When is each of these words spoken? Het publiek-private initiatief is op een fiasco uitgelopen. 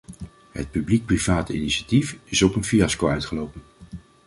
Het 0.51 0.71
publiek-private 0.71 1.53
initiatief 1.53 2.17
is 2.23 2.41
op 2.41 2.55
een 2.55 2.63
fiasco 2.63 3.07
uitgelopen. 3.07 3.61